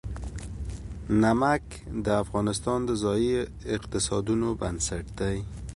نمک 1.23 1.63
د 2.05 2.07
افغانستان 2.23 2.79
د 2.85 2.91
ځایي 3.03 3.35
اقتصادونو 3.77 4.47
بنسټ 4.59 5.05
دی. 5.19 5.37